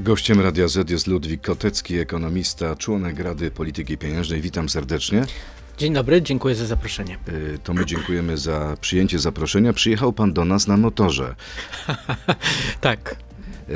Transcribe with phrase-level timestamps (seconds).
[0.00, 4.40] Gościem Radia Z jest Ludwik Kotecki, ekonomista, członek Rady Polityki Pieniężnej.
[4.40, 5.24] Witam serdecznie.
[5.78, 7.18] Dzień dobry, dziękuję za zaproszenie.
[7.28, 9.72] Y, to my dziękujemy za przyjęcie zaproszenia.
[9.72, 11.34] Przyjechał pan do nas na motorze.
[12.80, 13.16] tak.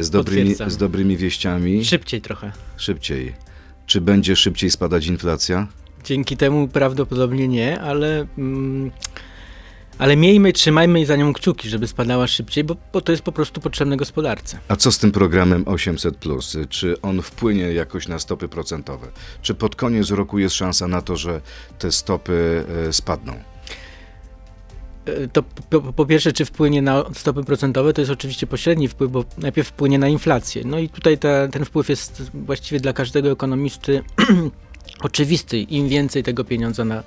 [0.00, 1.84] Z dobrymi, z dobrymi wieściami.
[1.84, 2.52] Szybciej trochę.
[2.76, 3.32] Szybciej.
[3.86, 5.66] Czy będzie szybciej spadać inflacja?
[6.04, 8.26] Dzięki temu prawdopodobnie nie, ale.
[8.38, 8.90] Mm,
[9.98, 13.60] ale miejmy, trzymajmy za nią kciuki, żeby spadała szybciej, bo, bo to jest po prostu
[13.60, 14.58] potrzebne gospodarce.
[14.68, 16.16] A co z tym programem 800?
[16.68, 19.06] Czy on wpłynie jakoś na stopy procentowe?
[19.42, 21.40] Czy pod koniec roku jest szansa na to, że
[21.78, 23.32] te stopy e, spadną?
[25.04, 29.10] E, to po, po, pierwsze, czy wpłynie na stopy procentowe, to jest oczywiście pośredni wpływ,
[29.10, 30.62] bo najpierw wpłynie na inflację.
[30.64, 34.02] No i tutaj ta, ten wpływ jest właściwie dla każdego ekonomisty
[35.02, 35.60] oczywisty.
[35.60, 37.02] Im więcej tego pieniądza na,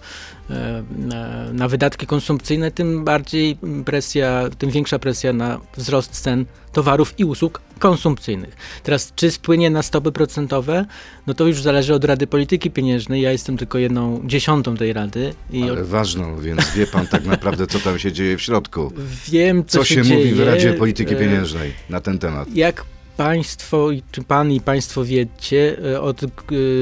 [0.49, 7.13] e, na, na, wydatki konsumpcyjne, tym bardziej presja, tym większa presja na wzrost cen towarów
[7.17, 8.55] i usług konsumpcyjnych.
[8.83, 10.85] Teraz, czy spłynie na stopy procentowe,
[11.27, 13.21] no to już zależy od Rady Polityki Pieniężnej.
[13.21, 15.33] Ja jestem tylko jedną dziesiątą tej Rady.
[15.63, 15.79] Ale od...
[15.79, 18.91] ważną, więc wie pan tak naprawdę, co tam się dzieje w środku.
[19.27, 22.55] Wiem, co, co się, się mówi w Radzie Polityki e, Pieniężnej na ten temat.
[22.55, 22.85] Jak
[23.17, 26.27] Państwo, czy Pan i Państwo wiecie, e, od e,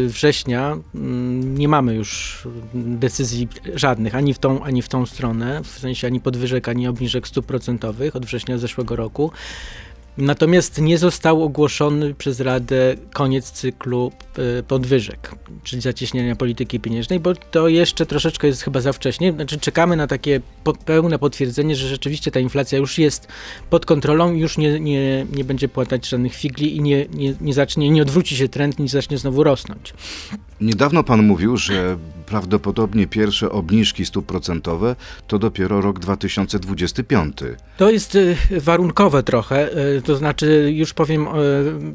[0.07, 2.41] września mm, nie mamy już
[2.73, 7.27] decyzji żadnych, ani w tą, ani w tą stronę, w sensie ani podwyżek, ani obniżek
[7.27, 9.31] stóp procentowych od września zeszłego roku.
[10.17, 14.11] Natomiast nie został ogłoszony przez Radę koniec cyklu
[14.59, 19.31] e, podwyżek, czyli zacieśniania polityki pieniężnej, bo to jeszcze troszeczkę jest chyba za wcześnie.
[19.31, 20.41] Znaczy czekamy na takie
[20.85, 23.27] pełne potwierdzenie, że rzeczywiście ta inflacja już jest
[23.69, 27.89] pod kontrolą, już nie, nie, nie będzie płatać żadnych figli i nie, nie, nie zacznie,
[27.89, 29.93] nie odwróci się trend, nie zacznie znowu rosnąć.
[30.61, 34.95] Niedawno pan mówił, że prawdopodobnie pierwsze obniżki stóp procentowe
[35.27, 37.37] to dopiero rok 2025.
[37.77, 41.31] To jest y, warunkowe trochę, y, to znaczy już powiem, y,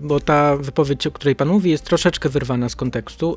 [0.01, 3.37] bo ta wypowiedź, o której pan mówi, jest troszeczkę wyrwana z kontekstu.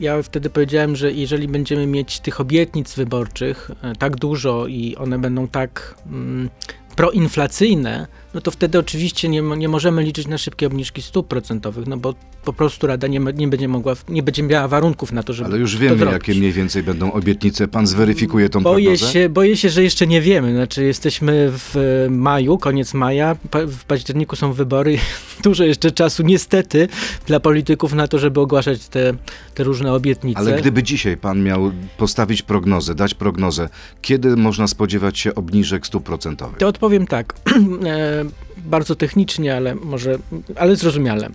[0.00, 5.48] Ja wtedy powiedziałem, że jeżeli będziemy mieć tych obietnic wyborczych tak dużo i one będą
[5.48, 6.50] tak mm,
[6.96, 11.96] proinflacyjne, no to wtedy oczywiście nie, nie możemy liczyć na szybkie obniżki stóp procentowych, no
[11.96, 15.50] bo po prostu Rada nie, nie będzie mogła, nie będzie miała warunków na to, żeby
[15.50, 17.68] Ale już wiemy, jakie mniej więcej będą obietnice.
[17.68, 19.12] Pan zweryfikuje tą boję prognozę?
[19.12, 20.52] Się, boję się, że jeszcze nie wiemy.
[20.52, 24.98] Znaczy jesteśmy w maju, koniec maja, w październiku są wybory.
[25.44, 26.88] Dużo jeszcze czasu niestety
[27.26, 29.14] dla polityków na to, żeby ogłaszać te,
[29.54, 30.40] te różne obietnice.
[30.40, 33.68] Ale gdyby dzisiaj pan miał postawić prognozę, dać prognozę,
[34.02, 36.58] kiedy można spodziewać się obniżek stóp procentowych?
[36.58, 37.34] To odpowiem tak.
[38.56, 40.18] Bardzo technicznie, ale może,
[40.56, 41.28] ale zrozumiale.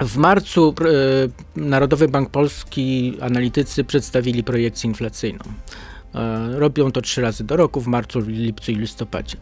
[0.00, 0.74] W marcu
[1.56, 5.44] e, Narodowy Bank Polski, analitycy przedstawili projekcję inflacyjną.
[6.14, 9.36] E, robią to trzy razy do roku, w marcu, lipcu i listopadzie.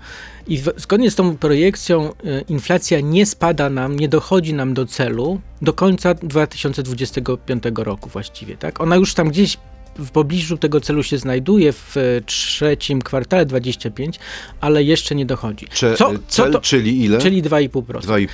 [0.47, 4.87] I w, zgodnie z tą projekcją e, inflacja nie spada nam, nie dochodzi nam do
[4.87, 8.57] celu do końca 2025 roku właściwie.
[8.57, 8.81] Tak?
[8.81, 9.59] Ona już tam gdzieś
[9.99, 14.19] w pobliżu tego celu się znajduje w trzecim kwartale 25,
[14.61, 15.67] ale jeszcze nie dochodzi.
[15.75, 17.19] Cze, co, co to, czyli ile?
[17.19, 17.83] Czyli 2,5%.
[17.83, 18.29] 2,5%.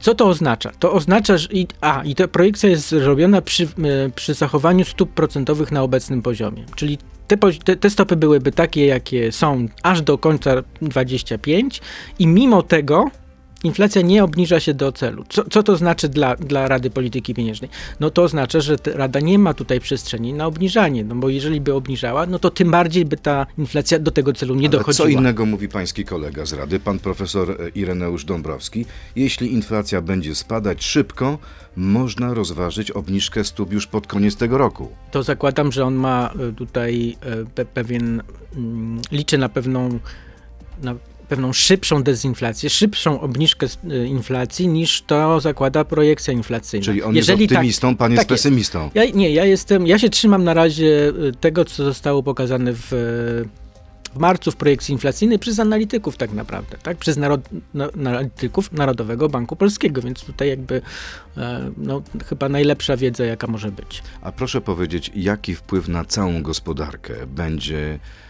[0.00, 0.70] Co to oznacza?
[0.78, 3.68] To oznacza, że i, a, i ta projekcja jest robiona przy, e,
[4.14, 6.64] przy zachowaniu stóp procentowych na obecnym poziomie.
[6.76, 6.98] Czyli
[7.28, 11.80] te, te, te, stopy byłyby takie, jakie są aż do końca 25
[12.18, 13.10] i mimo tego
[13.64, 15.24] inflacja nie obniża się do celu.
[15.28, 17.70] Co, co to znaczy dla, dla Rady Polityki Pieniężnej?
[18.00, 21.74] No to oznacza, że Rada nie ma tutaj przestrzeni na obniżanie, no bo jeżeli by
[21.74, 25.08] obniżała, no to tym bardziej by ta inflacja do tego celu nie Ale dochodziła.
[25.08, 28.86] co innego mówi pański kolega z Rady, pan profesor e, Ireneusz Dąbrowski.
[29.16, 31.38] Jeśli inflacja będzie spadać szybko,
[31.76, 34.88] można rozważyć obniżkę stóp już pod koniec tego roku.
[35.10, 37.16] To zakładam, że on ma e, tutaj
[37.56, 38.22] e, pewien,
[38.56, 39.98] mm, liczy na pewną
[40.82, 40.94] na
[41.28, 46.84] pewną szybszą dezinflację, szybszą obniżkę y, inflacji niż to zakłada projekcja inflacyjna.
[46.84, 48.90] Czyli on Jeżeli jest tak- optymistą, tak, pan jest tak pesymistą.
[48.94, 52.92] Ja, nie, ja jestem, ja się trzymam na razie y, tego, co zostało pokazane w,
[54.14, 56.96] w marcu w projekcji inflacyjnej przez analityków tak naprawdę, tak?
[56.96, 57.40] Przez narod,
[57.74, 60.82] na, analityków Narodowego Banku Polskiego, więc tutaj jakby
[61.36, 64.02] e, no, chyba najlepsza wiedza, jaka może być.
[64.22, 68.23] A proszę powiedzieć, jaki wpływ na całą gospodarkę będzie e,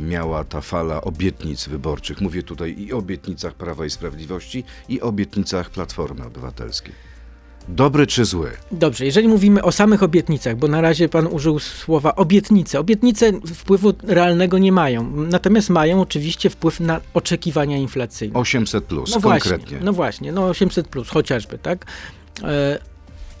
[0.00, 2.20] miała ta fala obietnic wyborczych.
[2.20, 7.12] Mówię tutaj i o obietnicach Prawa i Sprawiedliwości, i o obietnicach Platformy Obywatelskiej.
[7.68, 8.50] Dobry czy zły?
[8.72, 12.80] Dobrze, jeżeli mówimy o samych obietnicach, bo na razie pan użył słowa obietnice.
[12.80, 18.34] Obietnice wpływu realnego nie mają, natomiast mają oczywiście wpływ na oczekiwania inflacyjne.
[18.38, 19.66] 800 plus, no konkretnie.
[19.66, 21.86] Właśnie, no właśnie, no 800 plus chociażby, tak?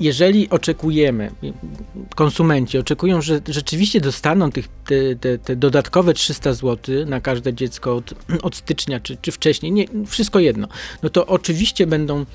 [0.02, 1.30] Jeżeli oczekujemy,
[2.14, 7.96] konsumenci oczekują, że rzeczywiście dostaną tych, te, te, te dodatkowe 300 zł na każde dziecko
[7.96, 10.68] od, od stycznia czy, czy wcześniej, nie, wszystko jedno,
[11.02, 12.26] no to oczywiście będą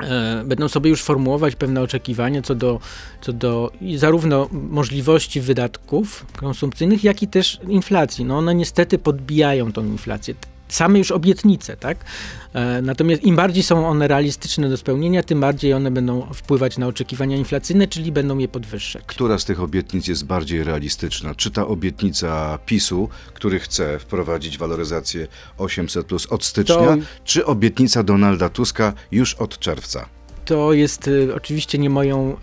[0.00, 2.80] e, będą sobie już formułować pewne oczekiwania co do,
[3.20, 8.24] co do zarówno możliwości wydatków konsumpcyjnych, jak i też inflacji.
[8.24, 10.34] No one niestety podbijają tą inflację
[10.74, 12.04] same już obietnice, tak?
[12.52, 16.86] E, natomiast im bardziej są one realistyczne do spełnienia, tym bardziej one będą wpływać na
[16.86, 19.02] oczekiwania inflacyjne, czyli będą je podwyższać.
[19.06, 21.34] Która z tych obietnic jest bardziej realistyczna?
[21.34, 25.28] Czy ta obietnica PiSu, który chce wprowadzić waloryzację
[25.58, 26.96] 800 plus od stycznia, to...
[27.24, 30.08] czy obietnica Donalda Tuska już od czerwca?
[30.52, 32.36] To jest y, oczywiście nie moją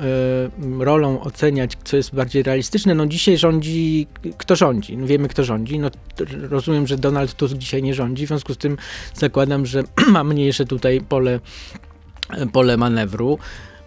[0.81, 2.95] y, rolą oceniać, co jest bardziej realistyczne.
[2.95, 4.07] No dzisiaj rządzi,
[4.37, 4.97] kto rządzi?
[4.97, 5.79] No wiemy, kto rządzi.
[5.79, 5.89] No,
[6.49, 8.77] rozumiem, że Donald Tusk dzisiaj nie rządzi, w związku z tym
[9.13, 9.83] zakładam, że
[10.13, 11.39] ma mniejsze tutaj pole,
[12.53, 13.37] pole manewru.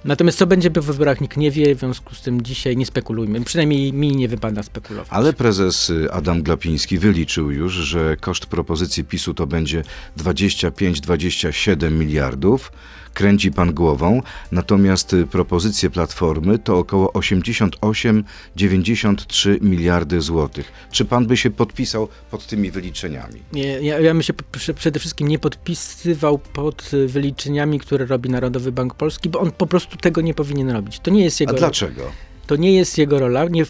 [0.05, 3.41] Natomiast co będzie po wyborach nikt nie wie, w związku z tym dzisiaj nie spekulujmy.
[3.41, 5.09] Przynajmniej mi nie wypada spekulować.
[5.11, 9.83] Ale prezes Adam Glapiński wyliczył już, że koszt propozycji PiSu to będzie
[10.19, 12.73] 25-27 miliardów
[13.15, 14.23] kręci pan głową,
[14.53, 20.73] natomiast y, propozycje Platformy to około 88-93 miliardy złotych.
[20.91, 23.43] Czy pan by się podpisał pod tymi wyliczeniami?
[23.53, 24.33] Nie, ja, ja bym się
[24.77, 29.67] przede wszystkim nie podpisywał pod y, wyliczeniami, które robi Narodowy Bank Polski, bo on po
[29.67, 31.01] prostu tego nie powinien robić.
[31.01, 31.53] To nie jest jego...
[31.53, 32.03] A dlaczego?
[32.47, 33.45] To nie jest jego rola.
[33.45, 33.65] Nie,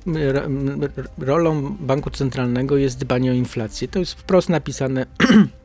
[1.19, 3.89] rolą banku centralnego jest dbanie o inflację.
[3.89, 5.07] To jest wprost napisane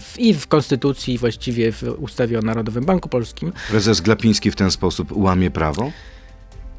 [0.00, 3.52] w, i w Konstytucji, i właściwie w ustawie o Narodowym Banku Polskim.
[3.70, 5.92] Prezes Glapiński w ten sposób łamie prawo?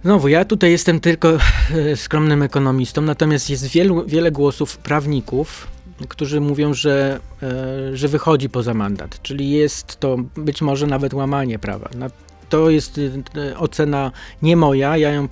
[0.03, 1.37] Znowu, ja tutaj jestem tylko
[1.71, 5.67] e, skromnym ekonomistą, natomiast jest wielu, wiele głosów prawników,
[6.07, 11.59] którzy mówią, że, e, że wychodzi poza mandat, czyli jest to być może nawet łamanie
[11.59, 11.89] prawa.
[12.49, 12.99] To jest
[13.57, 14.11] ocena
[14.41, 15.27] nie moja, ja ją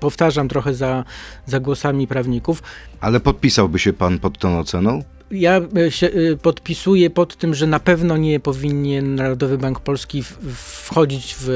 [0.00, 1.04] powtarzam trochę za,
[1.46, 2.62] za głosami prawników.
[3.00, 5.02] Ale podpisałby się pan pod tą oceną?
[5.30, 10.22] Ja e, się e, podpisuję pod tym, że na pewno nie powinien Narodowy Bank Polski
[10.54, 11.48] wchodzić w,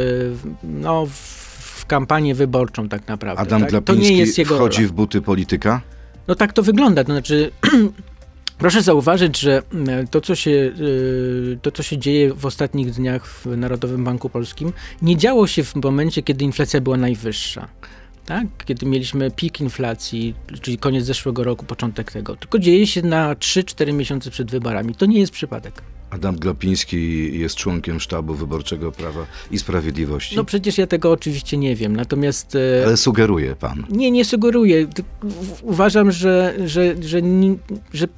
[0.65, 3.43] no, w kampanię wyborczą tak naprawdę.
[3.43, 3.71] Adam tak?
[3.71, 4.89] Glapiński to nie jest jego wchodzi rola.
[4.89, 5.81] w buty polityka?
[6.29, 7.05] No tak to wygląda.
[7.05, 7.51] To znaczy,
[8.59, 9.63] proszę zauważyć, że
[10.11, 10.73] to co, się,
[11.55, 14.73] e, to, co się dzieje w ostatnich dniach w Narodowym Banku Polskim,
[15.03, 17.69] nie działo się w momencie, kiedy inflacja była najwyższa
[18.29, 18.47] tak?
[18.65, 23.93] kiedy mieliśmy pik inflacji, czyli koniec zeszłego roku, początek tego, tylko dzieje się na 3-4
[23.93, 24.95] miesiące przed wyborami.
[24.95, 25.83] To nie jest przypadek.
[26.11, 30.37] Adam Glapiński jest członkiem sztabu wyborczego Prawa i Sprawiedliwości.
[30.37, 32.55] No przecież ja tego oczywiście nie wiem, natomiast...
[32.55, 33.87] E, Ale sugeruje pan.
[33.91, 34.87] Nie, nie sugeruję.
[35.63, 37.21] Uważam, że, że, że,
[37.93, 38.09] że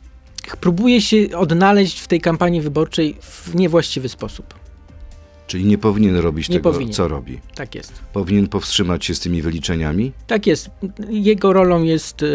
[0.61, 4.60] próbuje się odnaleźć w tej kampanii wyborczej w niewłaściwy sposób.
[5.50, 6.94] Czyli nie powinien robić nie tego, powinien.
[6.94, 7.38] co robi.
[7.55, 7.93] Tak jest.
[8.12, 10.12] Powinien powstrzymać się z tymi wyliczeniami?
[10.26, 10.70] Tak jest.
[11.08, 12.29] Jego rolą jest y,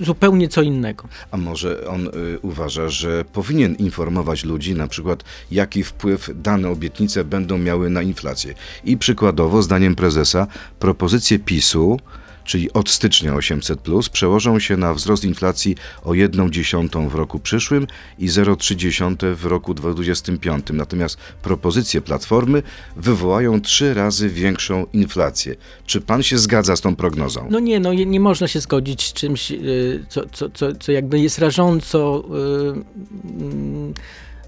[0.00, 1.08] zupełnie co innego.
[1.30, 2.10] A może on y,
[2.42, 8.54] uważa, że powinien informować ludzi, na przykład, jaki wpływ dane obietnice będą miały na inflację.
[8.84, 10.46] I przykładowo, zdaniem prezesa,
[10.78, 11.98] propozycje PiSu
[12.46, 13.80] czyli od stycznia 800,
[14.12, 17.86] przełożą się na wzrost inflacji o 1,1 w roku przyszłym
[18.18, 20.66] i 0,3 w roku 2025.
[20.72, 22.62] Natomiast propozycje Platformy
[22.96, 25.54] wywołają trzy razy większą inflację.
[25.86, 27.46] Czy pan się zgadza z tą prognozą?
[27.50, 31.18] No nie, no nie można się zgodzić z czymś, y, co, co, co, co jakby
[31.18, 32.24] jest rażąco.
[32.30, 32.84] Yy,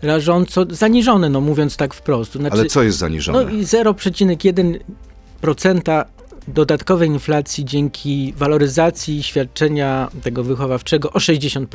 [0.02, 2.32] rażąco zaniżone, no mówiąc tak wprost.
[2.32, 3.44] Znaczy, Ale co jest zaniżone?
[3.44, 6.04] No 0,1%
[6.48, 11.66] dodatkowej inflacji dzięki waloryzacji świadczenia tego wychowawczego o 60%.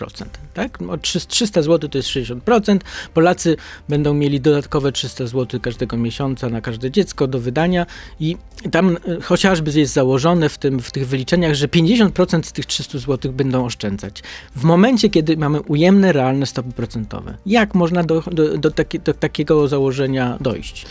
[0.53, 0.81] Tak?
[0.81, 2.79] O 300 zł to jest 60%.
[3.13, 3.55] Polacy
[3.89, 7.85] będą mieli dodatkowe 300 zł każdego miesiąca na każde dziecko do wydania
[8.19, 8.37] i
[8.71, 12.97] tam e, chociażby jest założone w, tym, w tych wyliczeniach, że 50% z tych 300
[12.97, 14.23] zł będą oszczędzać.
[14.55, 17.37] W momencie, kiedy mamy ujemne, realne stopy procentowe.
[17.45, 20.85] Jak można do, do, do, taki, do takiego założenia dojść?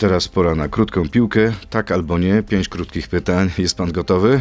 [0.00, 1.52] Teraz pora na krótką piłkę.
[1.70, 2.42] Tak albo nie.
[2.42, 3.50] Pięć krótkich pytań.
[3.58, 4.40] Jest pan gotowy?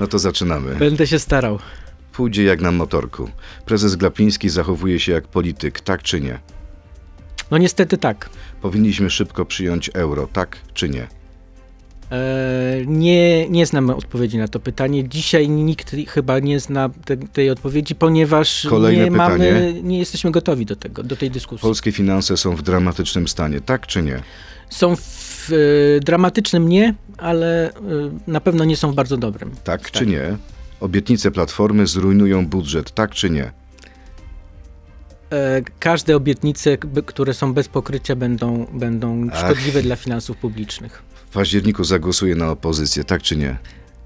[0.00, 0.74] No to zaczynamy.
[0.74, 1.58] Będę się starał.
[2.12, 3.30] Pójdzie jak na motorku.
[3.66, 6.38] Prezes Glapiński zachowuje się jak polityk, tak czy nie?
[7.50, 8.30] No niestety tak.
[8.62, 11.06] Powinniśmy szybko przyjąć euro, tak czy nie?
[12.10, 15.08] Eee, nie, nie znam odpowiedzi na to pytanie.
[15.08, 19.52] Dzisiaj nikt chyba nie zna te, tej odpowiedzi, ponieważ Kolejne nie, pytanie.
[19.52, 21.62] mamy, nie jesteśmy gotowi do tego, do tej dyskusji.
[21.62, 24.22] Polskie finanse są w dramatycznym stanie, tak czy nie?
[24.70, 27.72] Są w y, dramatycznym nie, ale y,
[28.26, 29.50] na pewno nie są w bardzo dobrym.
[29.64, 30.06] Tak stanie.
[30.06, 30.36] czy nie?
[30.80, 33.52] Obietnice Platformy zrujnują budżet, tak czy nie?
[35.32, 39.84] E, każde obietnice, które są bez pokrycia, będą, będą szkodliwe Ach.
[39.84, 41.02] dla finansów publicznych.
[41.30, 43.56] W październiku zagłosuje na opozycję, tak czy nie?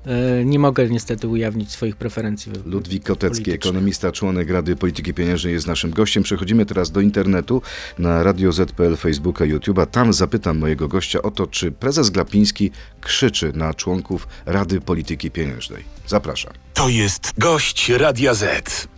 [0.07, 2.53] E, nie mogę niestety ujawnić swoich preferencji.
[2.65, 6.23] Ludwik Kotecki, ekonomista, członek Rady Polityki Pieniężnej jest naszym gościem.
[6.23, 7.63] Przechodzimy teraz do internetu
[7.99, 9.87] na Radio ZPL, Facebooka, YouTube'a.
[9.87, 15.85] Tam zapytam mojego gościa o to, czy prezes Glapiński krzyczy na członków Rady Polityki Pieniężnej.
[16.07, 16.53] Zapraszam.
[16.75, 18.89] To jest gość Radia Z.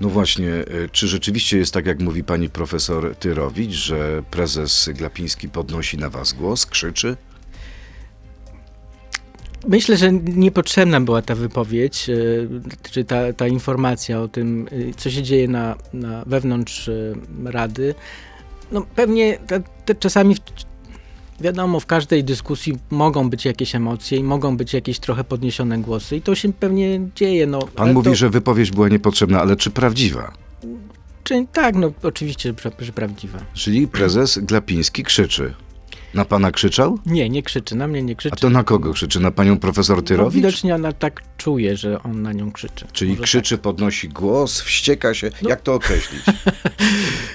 [0.00, 5.48] No właśnie, y, czy rzeczywiście jest tak, jak mówi pani profesor Tyrowicz, że prezes Glapiński
[5.48, 7.16] podnosi na was głos, krzyczy?
[9.68, 12.14] Myślę, że niepotrzebna była ta wypowiedź, e,
[12.90, 17.14] czy ta, ta informacja o tym, e, co się dzieje na, na wewnątrz e,
[17.44, 17.94] Rady.
[18.72, 20.36] No pewnie te, te czasami,
[21.40, 26.16] wiadomo, w każdej dyskusji mogą być jakieś emocje i mogą być jakieś trochę podniesione głosy
[26.16, 27.46] i to się pewnie dzieje.
[27.46, 30.32] No, Pan mówi, to, że wypowiedź była niepotrzebna, ale czy prawdziwa?
[31.24, 33.38] Czy, tak, no oczywiście, że, że prawdziwa.
[33.54, 35.54] Czyli prezes Glapiński krzyczy.
[36.14, 36.98] Na pana krzyczał?
[37.06, 38.36] Nie, nie krzyczy, na mnie nie krzyczy.
[38.36, 39.20] A to na kogo krzyczy?
[39.20, 40.34] Na panią profesor no, Tyrowicz?
[40.34, 42.86] widocznie ona tak czuje, że on na nią krzyczy.
[42.92, 43.26] Czyli Może tak.
[43.26, 45.30] krzyczy, podnosi głos, wścieka się.
[45.42, 45.48] No.
[45.48, 46.22] Jak to określić?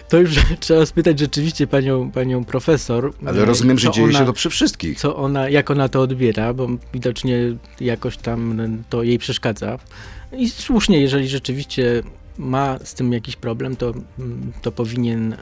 [0.10, 3.14] To już trzeba spytać rzeczywiście panią, panią profesor.
[3.26, 5.00] Ale rozumiem, że dzieje ona, się to przy wszystkich.
[5.00, 7.38] Co ona, jak ona to odbiera, bo widocznie
[7.80, 8.58] jakoś tam
[8.90, 9.80] to jej przeszkadza.
[10.38, 12.04] I słusznie, jeżeli rzeczywiście
[12.38, 15.38] ma z tym jakiś problem, to, mm, to powinien, e,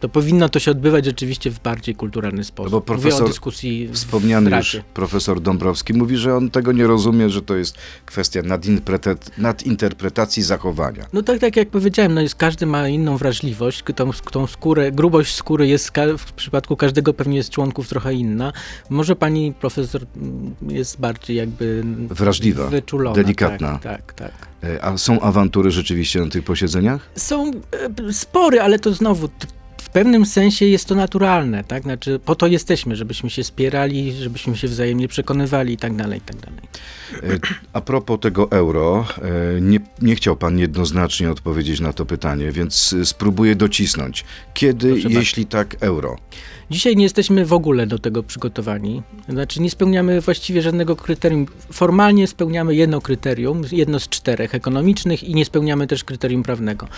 [0.00, 2.72] to powinno to się odbywać rzeczywiście w bardziej kulturalny sposób.
[2.72, 6.86] No bo Mówię profesor o dyskusji Wspomniany już profesor Dąbrowski mówi, że on tego nie
[6.86, 11.06] rozumie, że to jest kwestia nadinterpreta- nadinterpretacji zachowania.
[11.12, 15.34] No tak, tak jak powiedziałem, no jest, każdy ma inną wrażliwość, tą, tą skórę, grubość
[15.34, 18.52] skóry jest w przypadku każdego pewnie jest członków trochę inna.
[18.90, 23.16] Może pani profesor mm, jest bardziej jakby Wrażliwa, wyczulona.
[23.16, 23.78] delikatna.
[23.78, 24.48] Tak, tak, tak.
[24.64, 27.10] E, A są awantury rzeczywiście na tych posiedzeniach?
[27.16, 27.50] Są
[28.08, 29.28] e, spory, ale to znowu
[29.82, 31.82] w pewnym sensie jest to naturalne, tak?
[31.82, 36.22] Znaczy po to jesteśmy, żebyśmy się spierali, żebyśmy się wzajemnie przekonywali i tak dalej, i
[36.22, 36.60] tak dalej.
[37.34, 37.38] E,
[37.72, 39.06] A propos tego euro,
[39.56, 44.24] e, nie, nie chciał pan jednoznacznie odpowiedzieć na to pytanie, więc spróbuję docisnąć.
[44.54, 46.16] Kiedy, Proszę jeśli tak, euro?
[46.70, 49.02] Dzisiaj nie jesteśmy w ogóle do tego przygotowani.
[49.28, 51.46] Znaczy nie spełniamy właściwie żadnego kryterium.
[51.72, 56.88] Formalnie spełniamy jedno kryterium, jedno z czterech ekonomicznych i nie spełniamy też kryterium prawnego.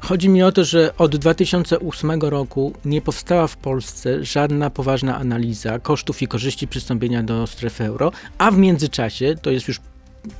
[0.00, 5.78] Chodzi mi o to, że od 2008 roku nie powstała w Polsce żadna poważna analiza
[5.78, 9.80] kosztów i korzyści przystąpienia do strefy euro, a w międzyczasie, to jest już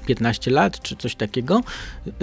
[0.07, 1.61] 15 lat czy coś takiego,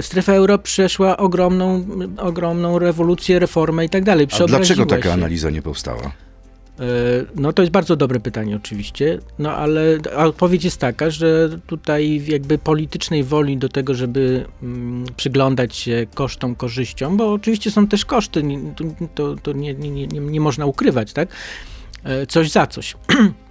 [0.01, 1.85] strefa euro przeszła ogromną,
[2.17, 4.27] ogromną rewolucję, reformę i tak dalej.
[4.43, 5.13] A dlaczego taka się.
[5.13, 6.11] analiza nie powstała?
[6.79, 6.83] E,
[7.35, 12.57] No to jest bardzo dobre pytanie oczywiście, no ale odpowiedź jest taka, że tutaj jakby
[12.57, 18.43] politycznej woli do tego, żeby mm, przyglądać się kosztom, korzyściom, bo oczywiście są też koszty,
[19.15, 21.29] to, to nie, nie, nie, nie można ukrywać, tak?
[22.03, 22.95] E, Coś za coś.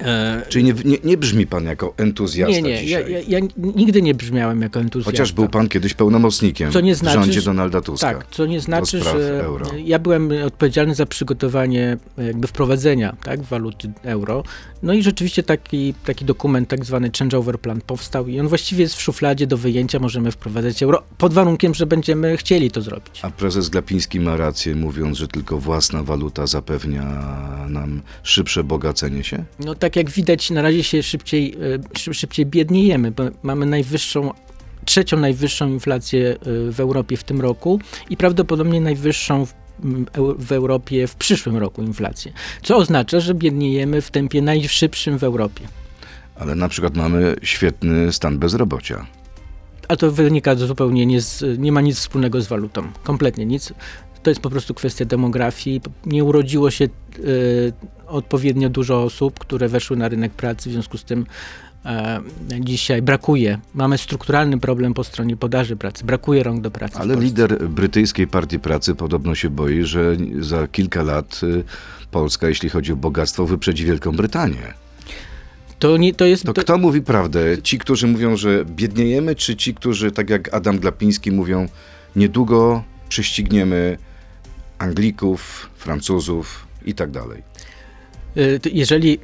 [0.00, 4.02] E, Czyli nie, nie, nie brzmi pan jako entuzjasta nie, nie, ja, ja, ja nigdy
[4.02, 5.10] nie brzmiałem jako entuzjasta.
[5.10, 8.14] Chociaż był pan kiedyś pełnomocnikiem Co nie w znaczy, rządzie że- Donalda Tuska.
[8.14, 9.66] Tak, co nie znaczy, że euro.
[9.84, 14.42] ja byłem odpowiedzialny za przygotowanie jakby wprowadzenia tak, waluty euro.
[14.82, 18.94] No i rzeczywiście taki, taki dokument, tak zwany changeover plan powstał i on właściwie jest
[18.94, 23.20] w szufladzie do wyjęcia, możemy wprowadzać euro, pod warunkiem, że będziemy chcieli to zrobić.
[23.22, 27.02] A prezes Glapiński ma rację, mówiąc, że tylko własna waluta zapewnia
[27.68, 29.44] nam szybsze bogacenie się?
[29.60, 31.54] No tak jak widać, na razie się szybciej,
[31.94, 34.32] e, szy- szybciej biedniejemy, bo mamy najwyższą
[34.84, 36.36] trzecią najwyższą inflację e,
[36.72, 39.52] w Europie w tym roku i prawdopodobnie najwyższą w,
[40.38, 42.32] w Europie w przyszłym roku inflację.
[42.62, 45.68] Co oznacza, że biedniejemy w tempie najszybszym w Europie.
[46.34, 49.06] Ale na przykład mamy świetny stan bezrobocia.
[49.88, 52.88] A to wynika zupełnie nie, z, nie ma nic wspólnego z walutą.
[53.02, 53.72] Kompletnie nic.
[54.22, 55.80] To jest po prostu kwestia demografii.
[56.06, 56.88] Nie urodziło się e,
[58.06, 61.26] odpowiednio dużo osób, które weszły na rynek pracy, w związku z tym
[61.84, 62.20] e,
[62.60, 63.58] dzisiaj brakuje.
[63.74, 66.04] Mamy strukturalny problem po stronie podaży pracy.
[66.04, 66.98] Brakuje rąk do pracy.
[66.98, 71.64] Ale lider brytyjskiej partii pracy podobno się boi, że za kilka lat y,
[72.10, 74.74] Polska, jeśli chodzi o bogactwo, wyprzedzi Wielką Brytanię.
[75.78, 76.44] To, nie, to jest.
[76.44, 77.62] To to, kto mówi prawdę?
[77.62, 81.68] Ci, którzy mówią, że biedniejemy, czy ci, którzy, tak jak Adam Glapiński, mówią,
[82.16, 83.98] niedługo prześcigniemy
[84.78, 87.42] Anglików, Francuzów i tak dalej?
[88.36, 89.18] Y, Jeżeli,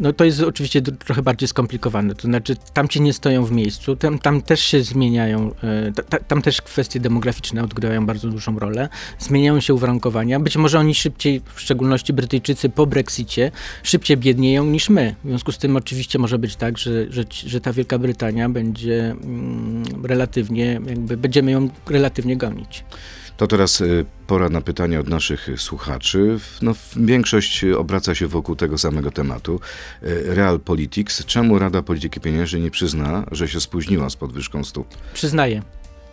[0.00, 3.96] no to jest oczywiście trochę bardziej skomplikowane, to znaczy tam ci nie stoją w miejscu,
[3.96, 5.50] tam, tam też się zmieniają,
[5.88, 8.88] y, ta- ta, tam też kwestie demograficzne odgrywają bardzo dużą rolę,
[9.18, 13.50] zmieniają się uwarunkowania, być może oni szybciej, w szczególności Brytyjczycy po Brexicie,
[13.82, 17.60] szybciej biednieją niż my, w związku z tym oczywiście może być tak, że, że, że
[17.60, 22.84] ta Wielka Brytania będzie mm, relatywnie, jakby będziemy ją relatywnie gonić.
[23.42, 26.38] To teraz y, pora na pytania od naszych słuchaczy.
[26.62, 29.60] No, większość obraca się wokół tego samego tematu.
[30.02, 31.24] Y, Realpolitics.
[31.24, 34.86] Czemu Rada Polityki Pieniężnej nie przyzna, że się spóźniła z podwyżką stóp?
[35.14, 35.62] Przyznaję.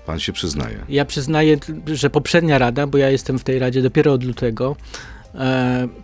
[0.05, 0.85] Pan się przyznaje.
[0.89, 1.57] Ja przyznaję,
[1.93, 4.75] że poprzednia rada, bo ja jestem w tej radzie dopiero od lutego,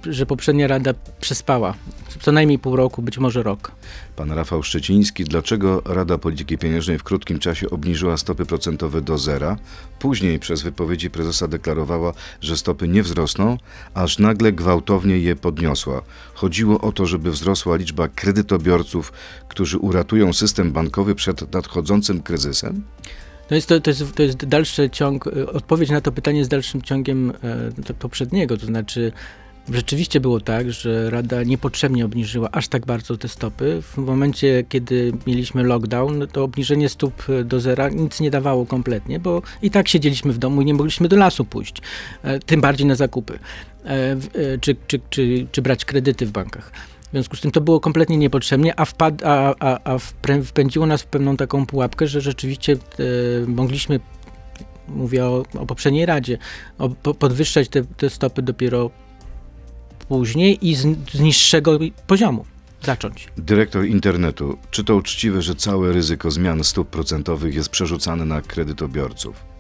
[0.04, 1.74] że poprzednia rada przespała.
[2.22, 3.72] Co najmniej pół roku, być może rok.
[4.16, 9.58] Pan Rafał Szczeciński, dlaczego Rada Polityki Pieniężnej w krótkim czasie obniżyła stopy procentowe do zera?
[10.00, 13.58] Później przez wypowiedzi prezesa deklarowała, że stopy nie wzrosną,
[13.94, 16.02] aż nagle gwałtownie je podniosła.
[16.34, 19.14] Chodziło o to, żeby wzrosła liczba kredytobiorców,
[19.48, 22.84] którzy uratują system bankowy przed nadchodzącym kryzysem?
[23.50, 26.52] No jest to, to, jest, to jest dalszy ciąg, y, odpowiedź na to pytanie jest
[26.52, 27.34] dalszym ciągiem
[27.90, 29.12] e, poprzedniego, to znaczy
[29.74, 33.82] rzeczywiście było tak, że Rada niepotrzebnie obniżyła aż tak bardzo te stopy.
[33.82, 39.42] W momencie, kiedy mieliśmy lockdown, to obniżenie stóp do zera nic nie dawało kompletnie, bo
[39.62, 41.82] i tak siedzieliśmy w domu i nie mogliśmy do lasu pójść,
[42.24, 43.40] e, tym bardziej na zakupy,
[43.86, 44.18] e, e,
[44.62, 46.72] czy, czy, czy, czy brać kredyty w bankach.
[47.08, 49.98] W związku z tym to było kompletnie niepotrzebnie, a, wpad, a, a, a
[50.44, 54.00] wpędziło nas w pewną taką pułapkę, że rzeczywiście e, mogliśmy,
[54.88, 56.38] mówię o, o poprzedniej Radzie,
[56.78, 58.90] o, po, podwyższać te, te stopy dopiero
[60.08, 60.82] później i z,
[61.12, 62.46] z niższego poziomu
[62.84, 63.28] zacząć.
[63.38, 69.55] Dyrektor internetu, czy to uczciwe, że całe ryzyko zmian stóp procentowych jest przerzucane na kredytobiorców?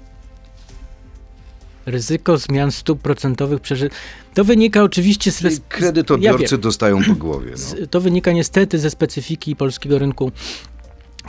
[1.86, 3.89] Ryzyko zmian stóp procentowych przeży...
[4.34, 5.38] To wynika oczywiście z...
[5.38, 7.51] Czyli kredytobiorcy ja dostają po głowie.
[7.80, 7.88] No.
[7.88, 10.32] To wynika niestety ze specyfiki polskiego rynku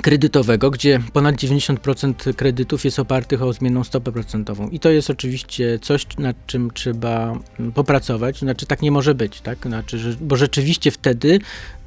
[0.02, 4.68] kredytowego, gdzie ponad 90% kredytów jest opartych o zmienną stopę procentową.
[4.68, 8.38] I to jest oczywiście coś, nad czym trzeba mm, popracować.
[8.38, 9.58] Znaczy, tak nie może być, tak?
[9.66, 11.38] Znaczy, że, bo rzeczywiście wtedy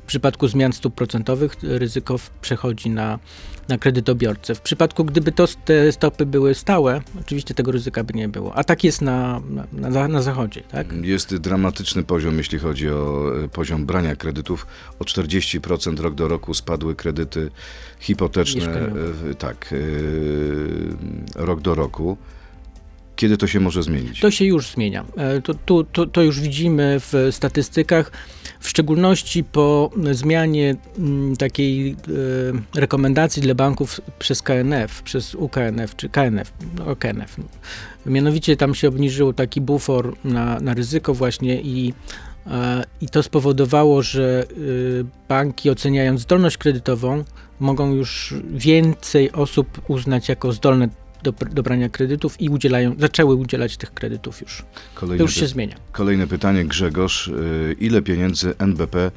[0.10, 3.20] w przypadku zmian stóp procentowych ryzyko przechodzi na,
[3.68, 4.56] na kredytobiorcę.
[4.56, 8.56] W przypadku, gdyby to, te stopy były stałe, oczywiście tego ryzyka by nie było.
[8.56, 10.62] A tak jest na, na, na, na zachodzie.
[10.62, 10.94] Tak?
[11.02, 14.68] Jest dramatyczny poziom, jeśli chodzi o e, poziom brania kredytów.
[15.00, 17.52] O 40% rok do roku spadły kredyty
[18.00, 18.92] hipoteczne.
[19.32, 22.18] E, tak, e, rok do roku.
[23.16, 24.20] Kiedy to się może zmienić?
[24.20, 25.06] To się już zmienia.
[25.44, 28.12] To, to, to, to już widzimy w statystykach
[28.60, 36.10] w szczególności po zmianie mm, takiej e, rekomendacji dla banków przez KNF, przez UKNF czy
[36.10, 37.36] KNF, no KNF.
[38.06, 41.94] Mianowicie tam się obniżył taki bufor na, na ryzyko właśnie i
[42.48, 44.56] e, i to spowodowało, że e,
[45.30, 47.24] banki oceniając zdolność kredytową,
[47.60, 50.90] mogą już więcej osób uznać jako zdolne
[51.24, 54.64] do, do brania kredytów i udzielają, zaczęły udzielać tych kredytów już.
[54.96, 55.76] Kolejne to już się zmienia.
[55.92, 57.28] Kolejne pytanie, Grzegorz.
[57.28, 59.12] Y, ile pieniędzy NBP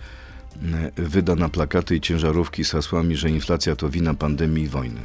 [0.99, 5.01] y, wyda na plakaty i ciężarówki z hasłami, że inflacja to wina pandemii i wojny?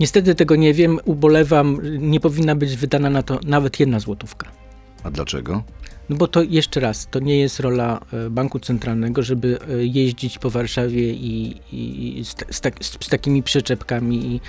[0.00, 4.50] Niestety tego nie wiem, ubolewam, nie powinna być wydana na to nawet jedna złotówka.
[5.04, 5.62] A dlaczego?
[6.08, 10.50] No bo to jeszcze raz, to nie jest rola y, banku centralnego, żeby jeździć po
[10.50, 14.40] Warszawie i, i z, z, tak, z, takimi przyczepkami i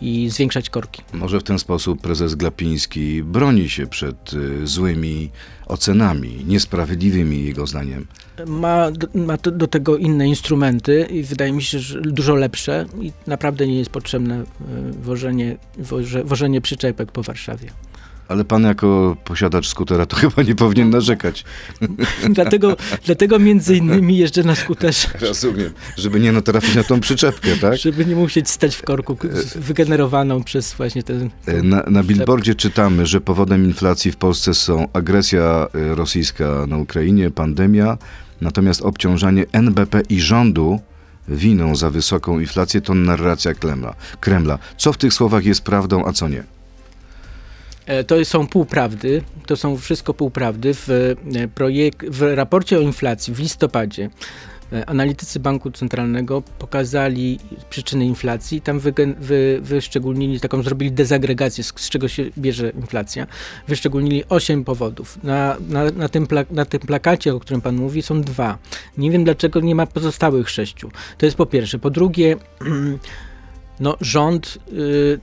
[0.00, 1.02] i zwiększać korki.
[1.12, 5.30] Może w ten sposób prezes Glapiński broni się przed y, złymi
[5.66, 8.06] ocenami, niesprawiedliwymi jego zdaniem.
[8.46, 13.66] Ma, ma do, tego inne instrumenty i wydaje mi się, że dużo lepsze i naprawdę
[13.66, 14.44] nie jest potrzebne y,
[15.02, 17.70] wożenie, woże, wożenie przyczepek po Warszawie.
[18.28, 21.44] Ale pan jako posiadacz skutera to chyba nie powinien narzekać.
[22.30, 25.08] dlatego, dlatego między innymi jeżdżę na skuterze.
[25.28, 27.76] Rozumiem, żeby nie natrafić na tą przyczepkę, tak?
[27.76, 29.16] Żeby nie musieć stać w korku
[29.56, 31.30] wygenerowaną przez właśnie ten...
[31.62, 37.98] Na, na billboardzie czytamy, że powodem inflacji w Polsce są agresja rosyjska na Ukrainie, pandemia,
[38.40, 40.80] natomiast obciążanie NBP i rządu
[41.28, 43.94] winą za wysoką inflację to narracja Kremla.
[44.20, 44.58] Kremla.
[44.76, 46.55] Co w tych słowach jest prawdą, a co nie?
[47.86, 50.74] E, to są półprawdy, to są wszystko półprawdy.
[50.74, 54.10] W, e, projek- w raporcie o inflacji w listopadzie
[54.72, 57.38] e, analitycy Banku Centralnego pokazali
[57.70, 63.26] przyczyny inflacji, tam wy, wy, wyszczególnili taką, zrobili dezagregację, z, z, czego się bierze inflacja.
[63.68, 65.24] Wyszczególnili osiem powodów.
[65.24, 68.58] Na, na, na, tym na tym plakacie, o którym pan mówi, są dwa.
[68.98, 70.90] Nie wiem, dlaczego nie ma pozostałych sześciu.
[71.18, 71.78] To jest po pierwsze.
[71.78, 72.36] Po drugie,
[73.80, 75.20] no, rząd, y,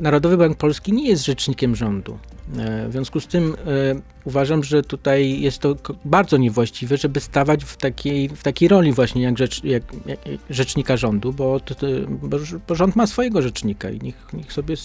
[0.00, 2.18] Narodowy Bank Polski nie jest rzecznikiem rządu.
[2.58, 7.64] E, w związku z tym e, uważam, że tutaj jest to bardzo niewłaściwe, żeby stawać
[7.64, 10.18] w takiej, w takiej roli właśnie jak, rzecz, jak, jak
[10.50, 11.86] rzecznika rządu, bo, to, to,
[12.68, 14.76] bo, rząd ma swojego rzecznika i niech, niech sobie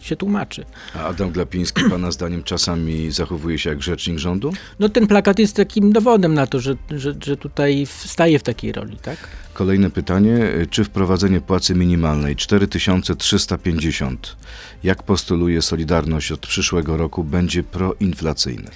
[0.00, 0.64] się tłumaczy.
[0.94, 4.52] A Adam Glapiński, pana zdaniem, czasami zachowuje się jak rzecznik rządu?
[4.78, 8.72] No ten plakat jest takim dowodem na to, że, że, że tutaj staje w takiej
[8.72, 9.16] roli, tak?
[9.54, 10.38] Kolejne pytanie.
[10.70, 14.36] Czy wprowadzenie płacy minimalnej 4350,
[14.84, 18.70] jak postuluje Solidarność od przyszłego roku, będzie proinflacyjne?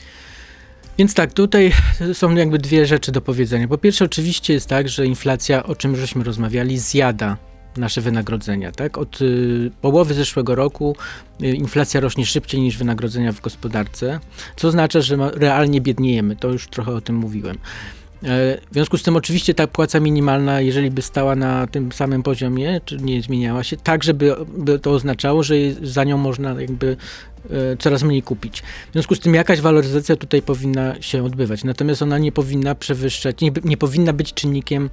[0.98, 1.72] Więc tak, tutaj
[2.12, 3.68] są jakby dwie rzeczy do powiedzenia.
[3.68, 7.36] Po pierwsze, oczywiście jest tak, że inflacja, o czym żeśmy rozmawiali, zjada
[7.76, 8.72] nasze wynagrodzenia.
[8.72, 8.98] Tak?
[8.98, 10.96] Od y, połowy zeszłego roku
[11.42, 14.20] y, inflacja rośnie szybciej niż wynagrodzenia w gospodarce,
[14.56, 16.36] co oznacza, że ma, realnie biedniejemy.
[16.36, 17.58] To już trochę o tym mówiłem.
[18.24, 22.22] E, w związku z tym oczywiście ta płaca minimalna, jeżeli by stała na tym samym
[22.22, 26.96] poziomie, czy nie zmieniała się, tak żeby by to oznaczało, że za nią można jakby
[27.50, 28.62] e, coraz mniej kupić.
[28.88, 33.40] W związku z tym jakaś waloryzacja tutaj powinna się odbywać, natomiast ona nie powinna przewyższać,
[33.40, 34.90] nie, nie powinna być czynnikiem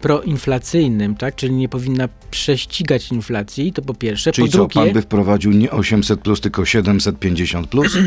[0.00, 1.34] proinflacyjnym, tak?
[1.34, 4.32] czyli nie powinna prześcigać inflacji, to po pierwsze.
[4.32, 7.96] Czyli po co, drugie, pan by wprowadził nie 800 plus, tylko 750 plus?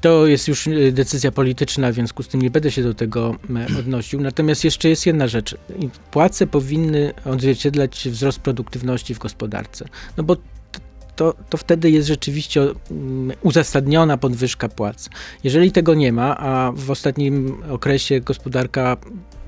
[0.00, 3.36] To jest już y, decyzja polityczna, w związku z tym nie będę się do tego
[3.56, 4.20] e, odnosił.
[4.20, 5.56] Natomiast jeszcze jest jedna rzecz.
[6.10, 9.88] Płace powinny odzwierciedlać wzrost produktywności w gospodarce.
[10.16, 10.36] No bo
[11.16, 15.10] to, to wtedy jest rzeczywiście mm, uzasadniona podwyżka płac.
[15.44, 18.96] Jeżeli tego nie ma, a w ostatnim okresie gospodarka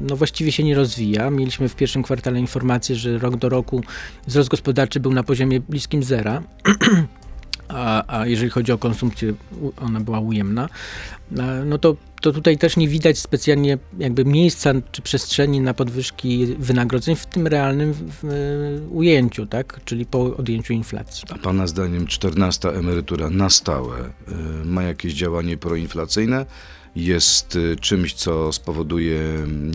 [0.00, 1.30] no właściwie się nie rozwija.
[1.30, 3.82] Mieliśmy w pierwszym kwartale informację, że rok do roku
[4.26, 6.42] wzrost gospodarczy był na poziomie bliskim zera.
[7.68, 9.34] A, a jeżeli chodzi o konsumpcję,
[9.80, 10.68] ona była ujemna,
[11.38, 16.46] e, no to, to tutaj też nie widać specjalnie jakby miejsca czy przestrzeni na podwyżki
[16.58, 19.80] wynagrodzeń w tym realnym w, w, ujęciu, tak?
[19.84, 21.24] czyli po odjęciu inflacji.
[21.30, 24.10] A pana zdaniem 14 emerytura na stałe y,
[24.64, 26.46] ma jakieś działanie proinflacyjne?
[26.96, 29.20] Jest y, czymś, co spowoduje,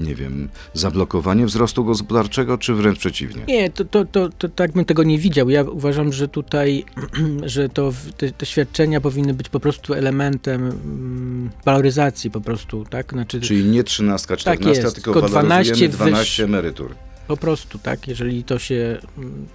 [0.02, 3.44] nie wiem, zablokowanie wzrostu gospodarczego, czy wręcz przeciwnie?
[3.48, 5.50] Nie, to, to, to, to tak bym tego nie widział.
[5.50, 6.86] Ja uważam, że tutaj,
[7.46, 13.12] że to te, te świadczenia powinny być po prostu elementem mm, waloryzacji po prostu, tak?
[13.14, 16.96] Znaczy, Czyli nie 13, 14, Tak jest, tylko tylko waloryzujemy 12 12 emerytur.
[17.28, 18.98] Po prostu, tak, jeżeli to się.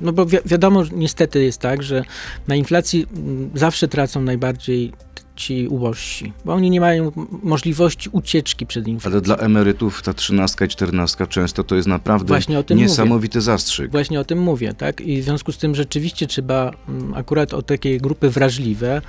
[0.01, 2.05] No bo wi- wiadomo, niestety jest tak, że
[2.49, 4.92] na inflacji mm, zawsze tracą najbardziej
[5.38, 9.12] ci ubożsi, bo oni nie mają możliwości ucieczki przed inflacją.
[9.12, 12.40] Ale dla emerytów ta 13 i 14 często to jest naprawdę
[12.74, 13.90] niesamowity zastrzyk.
[13.90, 15.01] Właśnie o tym mówię, tak?
[15.01, 19.03] I w związku z tym rzeczywiście trzeba mm, akurat o takie grupy wrażliwe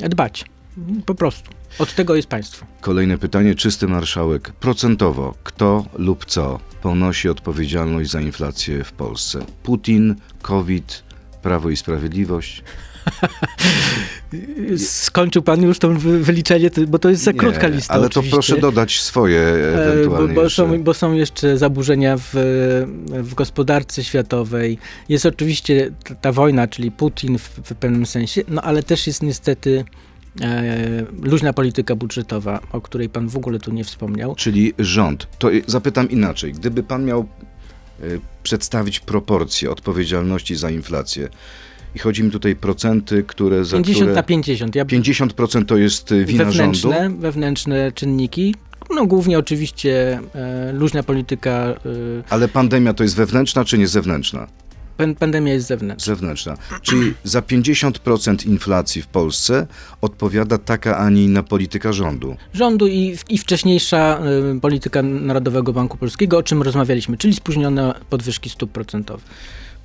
[0.00, 0.44] dbać.
[1.06, 1.50] Po prostu.
[1.78, 2.66] Od tego jest państwo.
[2.80, 4.52] Kolejne pytanie, czysty marszałek.
[4.52, 9.46] Procentowo, kto lub co ponosi odpowiedzialność za inflację w Polsce?
[9.62, 11.02] Putin, COVID,
[11.42, 12.62] Prawo i Sprawiedliwość?
[14.78, 17.94] Skończył pan już to wy- wyliczenie, bo to jest za krótka lista.
[17.94, 18.32] Ale to oczywiście.
[18.32, 22.30] proszę dodać swoje E, ewentualnie Bo, bo, są, bo są jeszcze zaburzenia w,
[23.06, 24.78] w gospodarce światowej.
[25.08, 25.90] Jest oczywiście
[26.20, 29.84] ta, wojna, czyli Putin w, w pewnym sensie, no ale też jest niestety
[30.40, 34.34] e, luźna polityka budżetowa, o której pan w ogóle tu nie wspomniał.
[34.34, 35.28] Czyli rząd.
[35.38, 36.52] To zapytam inaczej.
[36.52, 37.28] Gdyby pan miał
[38.02, 41.28] y, przedstawić proporcje odpowiedzialności za inflację
[41.96, 44.14] i chodzi mi tutaj procenty, które za 50 które...
[44.14, 44.74] na 50.
[44.74, 46.88] Ja 50% to jest y, wina rządu?
[46.88, 48.54] wewnętrzne, wewnętrzne czynniki.
[48.90, 51.74] No głównie oczywiście e, luźna polityka, e,
[52.30, 54.46] Ale pandemia to jest wewnętrzna czy nie zewnętrzna?
[54.96, 56.14] pan, pandemia jest zewnętrzna.
[56.14, 56.56] Zewnętrzna.
[56.82, 59.66] Czyli za 50% inflacji w Polsce
[60.00, 62.36] odpowiada taka, a nie inna polityka rządu.
[62.54, 64.20] rządu i, i wcześniejsza
[64.56, 69.24] y, polityka Narodowego Banku Polskiego, o czym rozmawialiśmy, czyli spóźnione podwyżki stóp procentowych.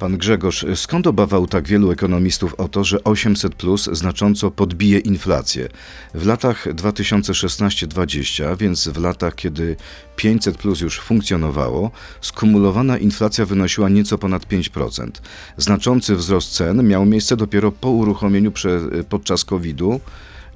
[0.02, 5.00] Pan Grzegorz, skąd obawa u tak wielu ekonomistów o to, że 800 plus znacząco podbije
[5.00, 5.68] inflację?
[6.14, 9.76] W latach 2016-20, więc w latach, kiedy
[10.16, 15.10] 500 plus już funkcjonowało, skumulowana inflacja wynosiła nieco ponad 5%.
[15.58, 18.52] Znaczący wzrost cen miał miejsce dopiero po uruchomieniu
[19.10, 20.00] podczas COVID-u.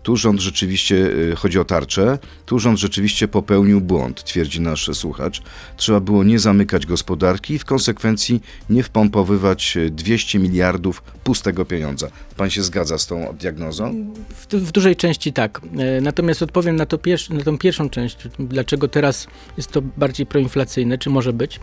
[0.06, 5.42] Tu rząd rzeczywiście, y, chodzi o tarczę, tu rząd rzeczywiście popełnił błąd, twierdzi nasz słuchacz.
[5.78, 12.08] Trzeba było nie zamykać gospodarki i w konsekwencji nie wpompowywać y, 200 miliardów pustego pieniądza.
[12.38, 14.14] Pan się zgadza z tą diagnozą?
[14.36, 15.62] W, w dużej części tak.
[15.78, 20.26] E, Natomiast odpowiem na, to pierwszy, na tą pierwszą część, dlaczego teraz jest to bardziej
[20.26, 21.60] proinflacyjne, czy może być.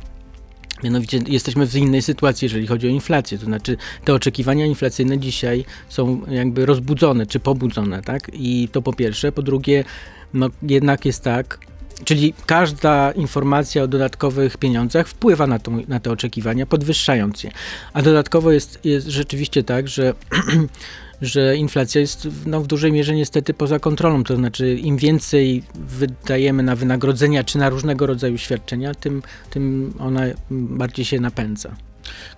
[0.85, 3.39] Mianowicie jesteśmy w innej sytuacji, jeżeli chodzi o inflację.
[3.39, 8.31] To znaczy te oczekiwania inflacyjne dzisiaj są jakby rozbudzone, czy pobudzone, tak?
[8.33, 9.33] I to po pierwsze.
[9.33, 9.85] Po drugie,
[10.35, 11.59] no jednak jest tak,
[12.05, 17.51] czyli każda informacja o dodatkowych pieniądzach wpływa na, tą, na te oczekiwania, podwyższając je.
[17.93, 20.15] A dodatkowo jest, jest rzeczywiście tak, że
[21.23, 24.25] że inflacja jest no, w dużej mierze niestety poza kontrolą.
[24.25, 30.23] To znaczy, im więcej wydajemy na wynagrodzenia czy na różnego rodzaju świadczenia, tym, tym ona
[30.51, 31.77] bardziej się napędza.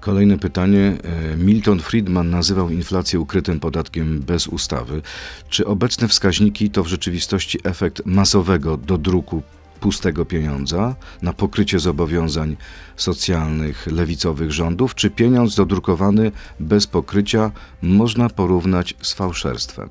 [0.01, 0.97] Kolejne pytanie.
[1.33, 5.03] E, Milton Friedman nazywał inflację ukrytym podatkiem bez ustawy.
[5.49, 9.43] Czy obecne wskaźniki to w rzeczywistości efekt masowego dodruku
[9.85, 12.57] pustego pieniądza na pokrycie zobowiązań
[12.97, 17.51] socjalnych lewicowych rządów, czy pieniądz dodrukowany bez pokrycia
[17.83, 19.89] można porównać z fałszerstwem?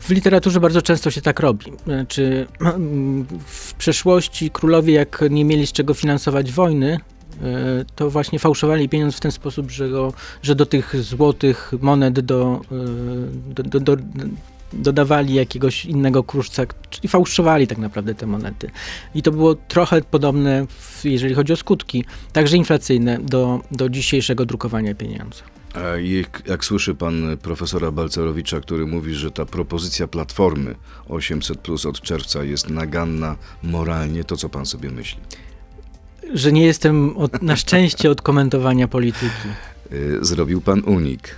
[0.00, 1.72] W literaturze bardzo często się tak robi.
[1.84, 2.46] Znaczy,
[3.46, 6.98] w przeszłości królowie, jak nie mieli z czego finansować wojny,
[7.42, 12.20] e, to właśnie fałszowali pieniądz w ten sposób, że, go, że do tych złotych monet
[12.20, 13.96] do, e, do, do, do
[14.72, 18.70] dodawali jakiegoś innego kruszca, czyli fałszowali tak naprawdę te monety.
[19.14, 24.46] I to było trochę podobne, w, jeżeli chodzi o skutki, także inflacyjne, do, do dzisiejszego
[24.46, 25.42] drukowania pieniądza.
[25.74, 30.74] A jak, jak, słyszy pan profesora Balcerowicza, który mówi, że ta propozycja Platformy
[31.08, 35.20] 800 plus od czerwca jest naganna moralnie, to co pan sobie myśli?
[36.34, 39.48] Że nie jestem od, na szczęście od komentowania polityki.
[39.92, 41.36] Y, zrobił pan unik.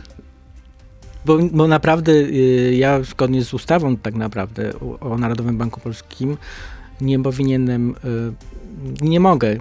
[1.24, 6.36] Bo, bo naprawdę y, ja zgodnie z ustawą tak naprawdę o Narodowym Banku Polskim
[7.00, 9.56] nie powinienem, y, nie mogę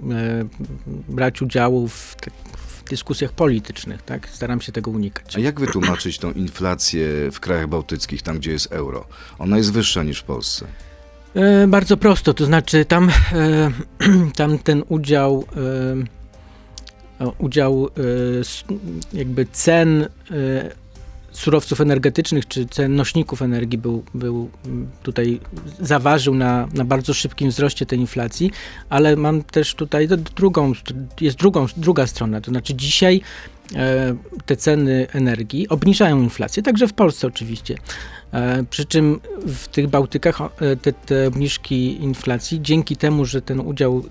[1.10, 2.16] brać udziału w,
[2.58, 4.30] w dyskusjach politycznych, tak?
[4.30, 5.36] Staram się tego unikać.
[5.36, 9.06] A jak wytłumaczyć tą inflację w krajach bałtyckich, tam gdzie jest euro?
[9.40, 10.66] Ona jest wyższa niż w Polsce.
[11.68, 13.12] Bardzo prosto, to znaczy tam,
[14.38, 15.46] tam ten udział,
[17.38, 17.90] udział
[19.14, 20.08] jakby cen
[21.34, 24.50] surowców energetycznych czy cen nośników energii był, był
[25.04, 25.40] tutaj
[25.80, 28.52] zaważył na, na bardzo szybkim wzroście tej inflacji,
[28.90, 30.74] ale mam też tutaj drugą,
[31.22, 33.22] jest drugą, druga strona, to znaczy dzisiaj
[33.76, 34.16] e,
[34.46, 37.78] te ceny energii obniżają inflację, także w Polsce oczywiście.
[38.34, 43.60] E, przy czym w tych Bałtykach e, te, te obniżki inflacji, dzięki temu, że ten
[43.60, 44.04] udział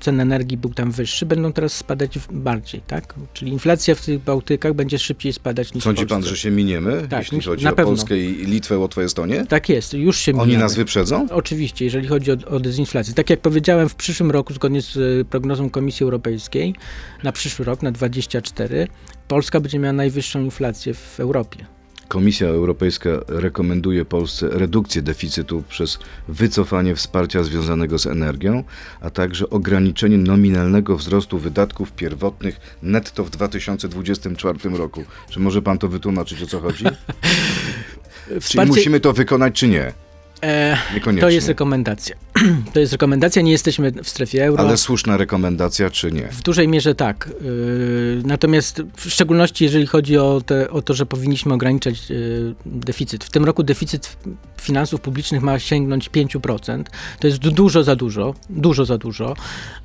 [0.00, 3.14] cen energii był tam wyższy, będą teraz spadać bardziej, tak?
[3.32, 6.14] Czyli inflacja w tych Bałtykach będzie szybciej spadać niż Sądzi w Polsce.
[6.14, 7.90] pan, że się miniemy, tak, jeśli chodzi na o pewno.
[7.90, 9.46] Polskę i Litwę, Łotwę, Estonię?
[9.46, 10.62] Tak jest, już się Oni miniemy.
[10.62, 11.26] nas wyprzedzą?
[11.30, 13.14] Oczywiście, jeżeli chodzi o, o dezinflację.
[13.14, 16.74] Tak jak powiedziałem, w przyszłym roku, zgodnie z e, prognozą Komisji Europejskiej,
[17.22, 18.88] na przyszły rok, na 24,
[19.28, 21.77] Polska będzie miała najwyższą inflację w Europie.
[22.08, 28.64] Komisja Europejska rekomenduje Polsce redukcję deficytu przez wycofanie wsparcia związanego z energią,
[29.00, 35.04] a także ograniczenie nominalnego wzrostu wydatków pierwotnych netto w 2024 roku.
[35.30, 36.84] Czy może pan to wytłumaczyć, o co chodzi?
[38.48, 40.07] Czy musimy to wykonać, czy nie?
[40.42, 41.20] E, Niekoniecznie.
[41.20, 42.16] to jest rekomendacja.
[42.74, 44.62] to jest rekomendacja, nie jesteśmy w strefie euro.
[44.62, 46.28] Ale słuszna rekomendacja, czy nie?
[46.28, 47.30] W dużej mierze tak.
[47.40, 53.24] Yy, natomiast w szczególności jeżeli chodzi o, te, o to, że powinniśmy ograniczać yy, deficyt.
[53.24, 54.16] W tym roku deficyt
[54.60, 56.84] finansów publicznych ma sięgnąć 5%.
[57.20, 59.36] To jest dużo za dużo, dużo za dużo.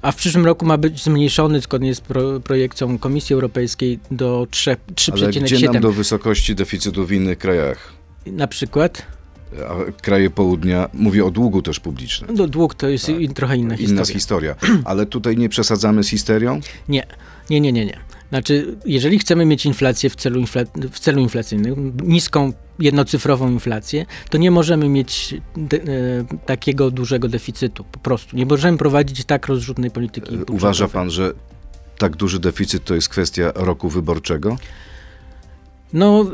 [0.02, 5.12] A w przyszłym roku ma być zmniejszony zgodnie z pro, projekcją Komisji Europejskiej do 3,7%.
[5.24, 7.94] Ale gdzie nam do wysokości deficytu w innych krajach?
[8.26, 9.06] Na przykład?
[10.02, 12.36] Kraje południa, mówię o długu też publicznym.
[12.36, 13.16] No dług to jest tak.
[13.36, 14.04] trochę inna historia.
[14.04, 14.56] Inna historia.
[14.86, 16.60] Ale tutaj nie przesadzamy z histerią?
[16.90, 17.08] Nie,
[17.50, 17.86] nie, nie, nie.
[17.86, 18.00] nie.
[18.30, 24.38] Znaczy, jeżeli chcemy mieć inflację w celu, infla- w celu inflacyjnym, niską, jednocyfrową inflację, to
[24.38, 25.84] nie możemy mieć de- e,
[26.46, 27.84] takiego dużego deficytu.
[27.92, 28.36] Po prostu.
[28.38, 30.30] Nie możemy prowadzić tak rozrzutnej polityki.
[30.32, 30.56] Budżetowej.
[30.58, 31.34] Uważa pan, że
[31.98, 34.58] tak duży deficyt to jest kwestia roku wyborczego?
[35.94, 36.26] No,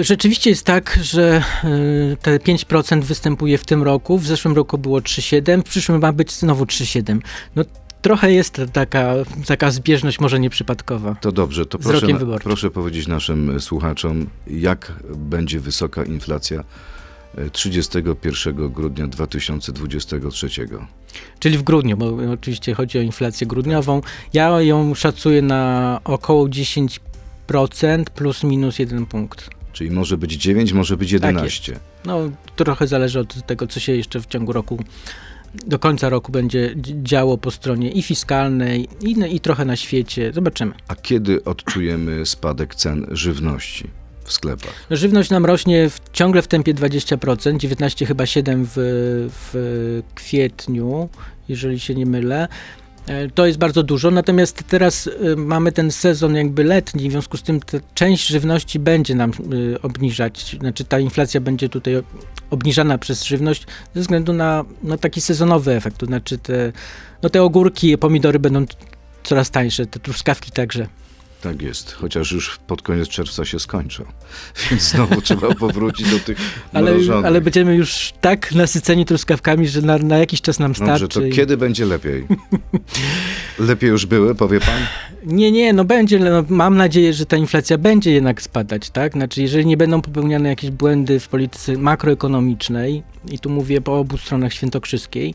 [0.00, 1.42] y, rzeczywiście jest tak, że
[2.12, 4.18] y, te 5% występuje w tym roku.
[4.18, 7.20] W zeszłym roku było 3,7, w przyszłym ma być znowu 3,7.
[7.56, 7.64] No,
[8.02, 9.14] trochę jest taka,
[9.46, 11.16] taka zbieżność, może nieprzypadkowa.
[11.20, 12.06] To dobrze, to proszę,
[12.42, 16.64] proszę powiedzieć naszym słuchaczom, jak będzie wysoka inflacja
[17.52, 20.48] 31 grudnia 2023.
[21.38, 24.00] Czyli w grudniu, bo oczywiście chodzi o inflację grudniową.
[24.32, 27.11] Ja ją szacuję na około 10%
[28.14, 29.50] plus minus jeden punkt.
[29.72, 31.72] Czyli może być 9, może być 11.
[31.72, 32.18] Tak no,
[32.56, 34.78] trochę zależy od tego, co się jeszcze w ciągu roku,
[35.54, 40.32] do końca roku będzie działo po stronie i fiskalnej, i, no, i trochę na świecie.
[40.32, 40.72] Zobaczymy.
[40.88, 43.90] A kiedy odczujemy spadek cen żywności?
[44.24, 44.72] w sklepach.
[44.90, 48.72] No, żywność nam rośnie w, ciągle w tempie 20%, 19 chyba 7 w,
[49.32, 51.08] w kwietniu,
[51.48, 52.48] jeżeli się nie mylę.
[53.06, 57.36] E, to jest bardzo dużo, natomiast teraz y, mamy ten sezon jakby letni, w związku
[57.36, 57.60] z tym
[57.94, 61.94] część żywności będzie nam y, obniżać, znaczy ta inflacja będzie tutaj
[62.50, 66.72] obniżana przez żywność ze względu na no, taki sezonowy efekt, to znaczy te,
[67.22, 68.66] no, te ogórki, pomidory będą
[69.22, 70.86] coraz tańsze, te truskawki także.
[71.42, 74.04] Tak jest, chociaż już pod koniec czerwca się skończą,
[74.70, 76.38] więc znowu trzeba powrócić do tych
[76.72, 81.04] ale, ale będziemy już tak nasyceni truskawkami, że na, na jakiś czas nam starczy.
[81.04, 81.30] Dobrze, to i...
[81.30, 82.26] kiedy będzie lepiej?
[83.58, 84.80] lepiej już były, powie pan?
[85.26, 89.12] Nie, nie, no będzie, no, mam nadzieję, że ta inflacja będzie jednak spadać, tak?
[89.12, 94.18] Znaczy, jeżeli nie będą popełniane jakieś błędy w polityce makroekonomicznej, i tu mówię po obu
[94.18, 95.34] stronach świętokrzyskiej,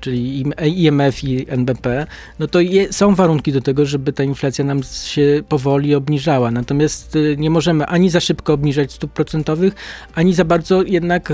[0.00, 2.06] czyli im- IMF i NBP,
[2.38, 6.50] no to je, są warunki do tego, żeby ta inflacja nam się powoli obniżała.
[6.50, 9.74] Natomiast y, nie możemy ani za szybko obniżać stóp procentowych,
[10.14, 11.32] ani za bardzo jednak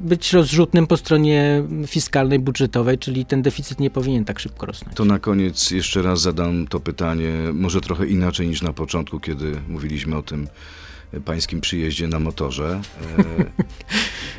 [0.00, 4.96] być rozrzutnym po stronie fiskalnej, budżetowej, czyli ten deficyt nie powinien tak szybko rosnąć.
[4.96, 9.52] To na koniec jeszcze raz zadam to pytanie, może trochę inaczej niż na początku, kiedy
[9.68, 10.85] mówiliśmy o tym e,
[11.24, 12.80] pańskim przyjeździe na motorze.
[13.18, 13.76] E,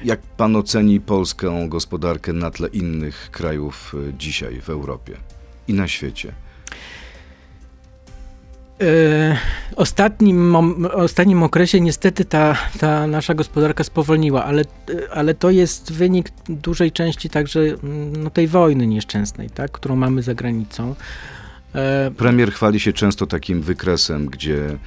[0.04, 5.18] Jak pan oceni polską gospodarkę na tle innych krajów e, dzisiaj w Europie
[5.68, 6.34] i na świecie?
[8.82, 9.38] E,
[9.76, 10.56] ostatnim,
[10.94, 14.64] ostatnim okresie niestety ta, ta nasza gospodarka spowolniła, ale,
[15.14, 20.22] ale to jest wynik dużej części także mm, no, tej wojny nieszczęsnej, tak, którą mamy
[20.24, 20.96] za granicą.
[22.18, 24.78] Premier chwali się często takim wykresem, gdzie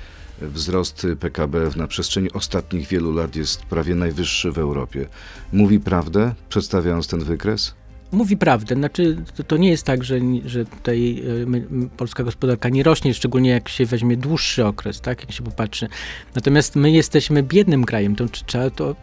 [0.41, 5.07] wzrost PKB na przestrzeni ostatnich wielu lat jest prawie najwyższy w Europie.
[5.53, 7.75] Mówi prawdę, przedstawiając ten wykres?
[8.13, 12.69] Mówi prawdę, znaczy to, to nie jest tak, że, że tutaj y, my, polska gospodarka
[12.69, 15.89] nie rośnie, szczególnie jak się weźmie dłuższy okres, tak, jak się popatrzy.
[16.35, 18.97] Natomiast my jesteśmy biednym krajem, to tr- trzeba to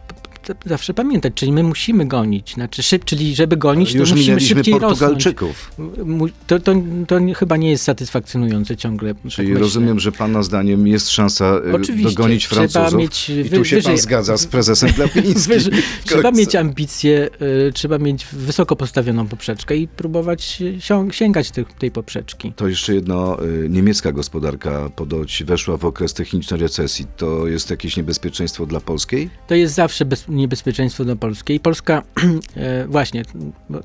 [0.66, 4.74] zawsze pamiętać, czyli my musimy gonić, znaczy szyb, czyli żeby gonić, to Już musimy szybciej
[4.74, 4.98] rosnąć.
[4.98, 5.70] Portugalczyków.
[6.04, 6.74] Mu- To, to,
[7.08, 9.14] to chyba nie jest satysfakcjonujące ciągle.
[9.14, 9.60] tak Czyli myślę.
[9.60, 13.00] rozumiem, że pana zdaniem jest szansa e, Oczywiście, dogonić trzeba Francuzów.
[13.00, 15.56] mieć I wy- tu się pan wyżej- zgadza z prezesem Glapińskim.
[16.04, 17.28] Trzeba mieć ambicje,
[17.68, 22.52] y, trzeba mieć wysoko postawioną poprzeczkę i próbować y, sią- sięgać tych, tej poprzeczki.
[22.56, 27.06] To jeszcze jedno, y, niemiecka gospodarka podoć weszła w okres technicznej recesji.
[27.16, 29.30] To jest jakieś niebezpieczeństwo dla polskiej?
[29.46, 31.54] To jest zawsze bez, niebezpieczeństwo dla Polski.
[31.54, 32.02] I Polska,
[32.56, 33.22] e, właśnie,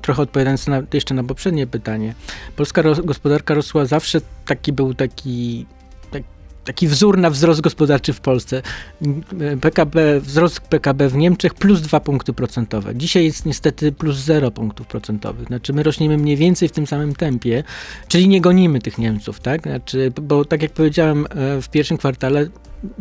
[0.02, 2.14] trochę odpowiadając na, jeszcze na poprzednie pytanie,
[2.56, 5.66] polska ro, gospodarka rosła zawsze, taki był taki,
[6.10, 6.22] tak,
[6.64, 8.62] taki wzór na wzrost gospodarczy w Polsce.
[9.40, 12.96] E, PKB, wzrost PKB w Niemczech plus 2 punkty procentowe.
[12.96, 15.46] Dzisiaj jest niestety plus 0 punktów procentowych.
[15.46, 17.64] Znaczy my rośniemy mniej więcej w tym samym tempie,
[18.08, 19.62] czyli nie gonimy tych Niemców, tak?
[19.62, 22.46] Znaczy, bo tak jak powiedziałem e, w pierwszym kwartale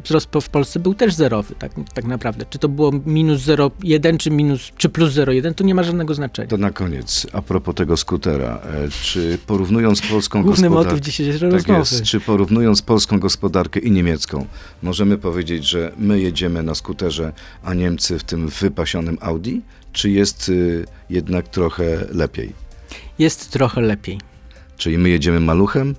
[0.04, 2.46] wzrost w Polsce był też zerowy, tak, tak naprawdę.
[2.50, 6.48] Czy to było minus 0,1 czy minus, czy plus 0,1, to nie ma żadnego znaczenia.
[6.48, 11.06] To na koniec, a propos tego skutera, e, czy porównując polską Główny motyw gospodarkę...
[11.06, 11.80] dzisiejszej Tak rozmowy.
[11.80, 12.02] jest.
[12.04, 14.46] Czy porównując polską gospodarkę i niemiecką,
[14.84, 19.62] możemy powiedzieć, że my jedziemy na skuterze, a Niemcy w tym wypasionym Audi?
[19.94, 22.54] Czy jest y, jednak trochę lepiej?
[23.20, 24.20] Jest trochę lepiej.
[24.78, 25.96] Czyli my jedziemy maluchem?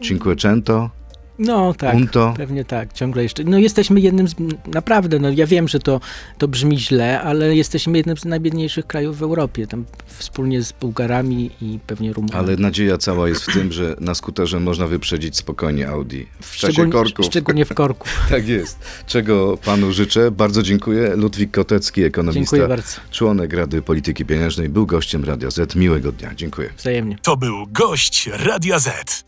[0.00, 0.90] Cinquecento?
[1.38, 2.34] No tak, Punto?
[2.36, 3.44] pewnie tak, ciągle jeszcze.
[3.44, 4.34] No jesteśmy jednym z,
[4.66, 6.00] naprawdę, no ja wiem, że to,
[6.38, 11.50] to brzmi źle, ale jesteśmy jednym z najbiedniejszych krajów w Europie, tam wspólnie z Bułgarami
[11.60, 12.38] i pewnie Rumunami.
[12.38, 16.22] Ale nadzieja cała jest w tym, że na skuterze można wyprzedzić spokojnie Audi.
[16.40, 17.26] W czasie szczególnie, korków.
[17.26, 18.08] szczególnie w korku.
[18.30, 18.78] Tak jest.
[19.06, 20.30] Czego panu życzę.
[20.30, 21.16] Bardzo dziękuję.
[21.16, 25.76] Ludwik Kotecki, ekonomista, Dziękuję bardzo, członek Rady Polityki Pieniężnej, był gościem Radia Z.
[25.76, 26.34] Miłego dnia.
[26.34, 26.70] Dziękuję.
[26.78, 27.16] wzajemnie.
[27.22, 29.27] To był gość Radia Z.